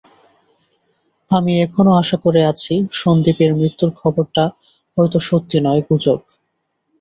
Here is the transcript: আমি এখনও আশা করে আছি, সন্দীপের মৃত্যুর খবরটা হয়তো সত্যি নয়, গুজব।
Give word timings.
আমি 1.29 1.53
এখনও 1.65 1.91
আশা 2.01 2.17
করে 2.23 2.41
আছি, 2.51 2.73
সন্দীপের 2.93 3.51
মৃত্যুর 3.59 3.91
খবরটা 3.99 4.43
হয়তো 4.97 5.17
সত্যি 5.27 5.57
নয়, 5.65 5.81
গুজব। 5.87 6.19